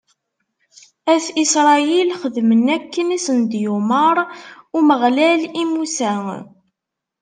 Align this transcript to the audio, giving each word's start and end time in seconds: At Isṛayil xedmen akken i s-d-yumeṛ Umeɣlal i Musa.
At 1.13 1.25
Isṛayil 1.43 2.09
xedmen 2.21 2.65
akken 2.77 3.07
i 3.17 3.19
s-d-yumeṛ 3.25 4.17
Umeɣlal 4.77 5.41
i 5.61 5.63
Musa. 5.71 6.13